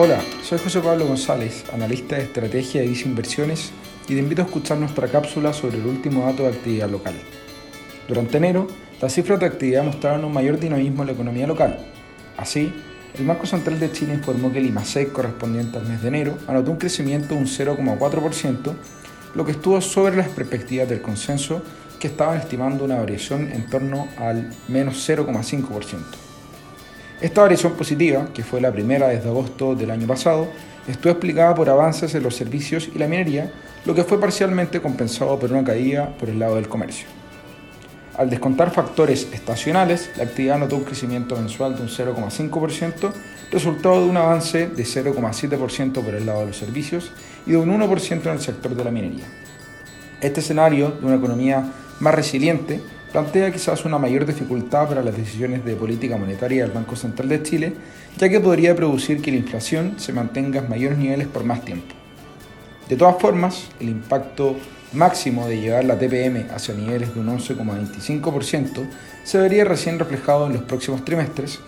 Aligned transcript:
Hola, 0.00 0.20
soy 0.44 0.60
José 0.60 0.78
Pablo 0.78 1.08
González, 1.08 1.64
analista 1.72 2.14
de 2.14 2.22
estrategia 2.22 2.80
de 2.80 2.86
Visa 2.86 3.08
Inversiones 3.08 3.72
y 4.04 4.14
te 4.14 4.20
invito 4.20 4.42
a 4.42 4.44
escuchar 4.44 4.78
nuestra 4.78 5.08
cápsula 5.08 5.52
sobre 5.52 5.78
el 5.78 5.86
último 5.86 6.24
dato 6.24 6.44
de 6.44 6.50
actividad 6.50 6.88
local. 6.88 7.14
Durante 8.06 8.36
enero, 8.36 8.68
las 9.02 9.12
cifras 9.12 9.40
de 9.40 9.46
actividad 9.46 9.82
mostraron 9.82 10.24
un 10.24 10.32
mayor 10.32 10.60
dinamismo 10.60 11.02
en 11.02 11.08
la 11.08 11.14
economía 11.14 11.48
local. 11.48 11.84
Así, 12.36 12.72
el 13.18 13.26
Banco 13.26 13.44
Central 13.46 13.80
de 13.80 13.90
Chile 13.90 14.14
informó 14.14 14.52
que 14.52 14.60
el 14.60 14.66
IMASEC 14.66 15.10
correspondiente 15.10 15.78
al 15.78 15.88
mes 15.88 16.00
de 16.00 16.06
enero 16.06 16.38
anotó 16.46 16.70
un 16.70 16.78
crecimiento 16.78 17.34
de 17.34 17.40
un 17.40 17.46
0,4%, 17.48 18.74
lo 19.34 19.44
que 19.44 19.50
estuvo 19.50 19.80
sobre 19.80 20.14
las 20.14 20.28
perspectivas 20.28 20.88
del 20.88 21.02
consenso 21.02 21.60
que 21.98 22.06
estaban 22.06 22.38
estimando 22.38 22.84
una 22.84 23.00
variación 23.00 23.50
en 23.50 23.68
torno 23.68 24.06
al 24.16 24.48
menos 24.68 24.94
0,5%. 25.08 26.27
Esta 27.20 27.42
variación 27.42 27.72
positiva, 27.72 28.28
que 28.32 28.44
fue 28.44 28.60
la 28.60 28.70
primera 28.70 29.08
desde 29.08 29.28
agosto 29.28 29.74
del 29.74 29.90
año 29.90 30.06
pasado, 30.06 30.46
estuvo 30.86 31.10
explicada 31.10 31.52
por 31.52 31.68
avances 31.68 32.14
en 32.14 32.22
los 32.22 32.36
servicios 32.36 32.88
y 32.94 32.98
la 32.98 33.08
minería, 33.08 33.50
lo 33.84 33.92
que 33.92 34.04
fue 34.04 34.20
parcialmente 34.20 34.80
compensado 34.80 35.36
por 35.36 35.50
una 35.50 35.64
caída 35.64 36.16
por 36.16 36.28
el 36.28 36.38
lado 36.38 36.54
del 36.54 36.68
comercio. 36.68 37.08
Al 38.16 38.30
descontar 38.30 38.70
factores 38.70 39.28
estacionales, 39.32 40.10
la 40.16 40.24
actividad 40.24 40.58
notó 40.58 40.76
un 40.76 40.84
crecimiento 40.84 41.34
mensual 41.34 41.74
de 41.74 41.82
un 41.82 41.88
0,5%, 41.88 43.12
resultado 43.50 44.00
de 44.00 44.10
un 44.10 44.16
avance 44.16 44.68
de 44.68 44.84
0,7% 44.84 46.04
por 46.04 46.14
el 46.14 46.24
lado 46.24 46.40
de 46.40 46.46
los 46.46 46.56
servicios 46.56 47.10
y 47.46 47.52
de 47.52 47.56
un 47.56 47.68
1% 47.68 48.26
en 48.26 48.32
el 48.32 48.40
sector 48.40 48.76
de 48.76 48.84
la 48.84 48.92
minería. 48.92 49.24
Este 50.20 50.38
escenario 50.38 50.92
de 50.92 51.06
una 51.06 51.16
economía 51.16 51.64
más 51.98 52.14
resiliente 52.14 52.80
plantea 53.12 53.50
quizás 53.50 53.84
una 53.84 53.98
mayor 53.98 54.26
dificultad 54.26 54.88
para 54.88 55.02
las 55.02 55.16
decisiones 55.16 55.64
de 55.64 55.76
política 55.76 56.16
monetaria 56.16 56.62
del 56.62 56.72
Banco 56.72 56.96
Central 56.96 57.28
de 57.28 57.42
Chile, 57.42 57.72
ya 58.18 58.28
que 58.28 58.40
podría 58.40 58.76
producir 58.76 59.22
que 59.22 59.30
la 59.30 59.38
inflación 59.38 59.94
se 59.98 60.12
mantenga 60.12 60.60
en 60.60 60.68
mayores 60.68 60.98
niveles 60.98 61.26
por 61.26 61.44
más 61.44 61.64
tiempo. 61.64 61.94
De 62.88 62.96
todas 62.96 63.18
formas, 63.18 63.68
el 63.80 63.88
impacto 63.88 64.56
máximo 64.92 65.46
de 65.46 65.60
llevar 65.60 65.84
la 65.84 65.98
TPM 65.98 66.46
hacia 66.54 66.74
niveles 66.74 67.14
de 67.14 67.20
un 67.20 67.28
11,25% 67.28 68.86
se 69.24 69.38
vería 69.38 69.64
recién 69.64 69.98
reflejado 69.98 70.46
en 70.46 70.54
los 70.54 70.62
próximos 70.62 71.04
trimestres, 71.04 71.60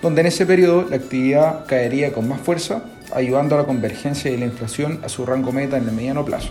donde 0.00 0.20
en 0.20 0.28
ese 0.28 0.46
periodo 0.46 0.86
la 0.88 0.96
actividad 0.96 1.66
caería 1.66 2.12
con 2.12 2.28
más 2.28 2.40
fuerza, 2.40 2.84
ayudando 3.12 3.56
a 3.56 3.58
la 3.58 3.64
convergencia 3.64 4.30
de 4.30 4.38
la 4.38 4.44
inflación 4.44 5.00
a 5.04 5.08
su 5.08 5.26
rango 5.26 5.50
meta 5.50 5.76
en 5.76 5.88
el 5.88 5.94
mediano 5.94 6.24
plazo. 6.24 6.50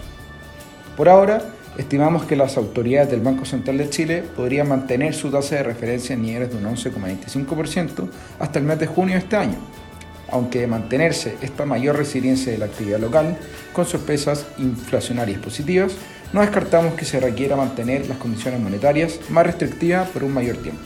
Por 0.98 1.08
ahora, 1.08 1.42
estimamos 1.78 2.26
que 2.26 2.36
las 2.36 2.58
autoridades 2.58 3.12
del 3.12 3.22
Banco 3.22 3.46
Central 3.46 3.78
de 3.78 3.90
Chile 3.90 4.24
podrían 4.36 4.68
mantener 4.68 5.14
su 5.14 5.30
tasa 5.30 5.58
de 5.58 5.64
referencia 5.64 6.14
en 6.14 6.24
niveles 6.24 6.50
de 6.50 6.58
un 6.58 6.66
11,25% 6.66 8.10
hasta 8.40 8.60
el 8.60 8.66
mes 8.66 8.80
de 8.80 8.88
junio 8.88 9.14
de 9.16 9.20
este 9.20 9.36
año, 9.36 9.58
aunque 10.30 10.62
de 10.62 10.68
mantenerse 10.68 11.38
esta 11.42 11.66
mayor 11.66 11.98
resiliencia 11.98 12.52
de 12.52 12.58
la 12.58 12.66
actividad 12.66 13.00
local, 13.00 13.38
con 13.74 13.86
sorpresas 13.86 14.46
inflacionarias 14.58 15.40
positivas, 15.40 15.94
no 16.34 16.42
descartamos 16.42 16.96
que 16.96 17.06
se 17.06 17.20
requiera 17.20 17.56
mantener 17.56 18.08
las 18.08 18.18
condiciones 18.18 18.60
monetarias 18.60 19.20
más 19.30 19.46
restrictivas 19.46 20.10
por 20.10 20.24
un 20.24 20.34
mayor 20.34 20.58
tiempo. 20.58 20.82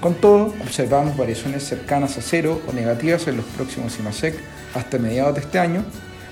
Con 0.00 0.14
todo, 0.14 0.52
observamos 0.60 1.16
variaciones 1.16 1.62
cercanas 1.62 2.18
a 2.18 2.20
cero 2.20 2.60
o 2.68 2.72
negativas 2.72 3.26
en 3.26 3.38
los 3.38 3.46
próximos 3.46 3.98
IMASEC 3.98 4.34
hasta 4.74 4.98
mediados 4.98 5.34
de 5.36 5.40
este 5.40 5.58
año, 5.58 5.82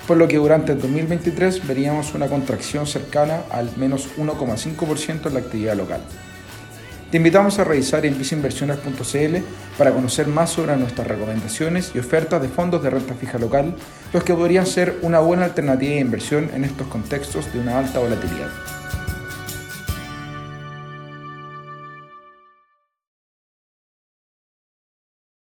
por 0.06 0.16
lo 0.16 0.28
que 0.28 0.36
durante 0.36 0.72
el 0.72 0.80
2023 0.80 1.66
veríamos 1.66 2.14
una 2.14 2.26
contracción 2.26 2.86
cercana 2.86 3.42
al 3.50 3.70
menos 3.76 4.08
1,5% 4.16 5.26
en 5.26 5.34
la 5.34 5.40
actividad 5.40 5.76
local. 5.76 6.00
Te 7.10 7.18
invitamos 7.18 7.58
a 7.58 7.64
revisar 7.64 8.06
en 8.06 8.16
viceinversiones.cl 8.16 9.36
para 9.76 9.92
conocer 9.92 10.28
más 10.28 10.50
sobre 10.50 10.76
nuestras 10.78 11.06
recomendaciones 11.06 11.92
y 11.94 11.98
ofertas 11.98 12.40
de 12.40 12.48
fondos 12.48 12.82
de 12.82 12.88
renta 12.88 13.12
fija 13.12 13.38
local, 13.38 13.74
los 14.14 14.24
que 14.24 14.32
podrían 14.32 14.64
ser 14.64 14.98
una 15.02 15.20
buena 15.20 15.44
alternativa 15.44 15.92
de 15.92 16.00
inversión 16.00 16.50
en 16.54 16.64
estos 16.64 16.86
contextos 16.86 17.52
de 17.52 17.60
una 17.60 17.78
alta 17.78 17.98
volatilidad. 17.98 18.71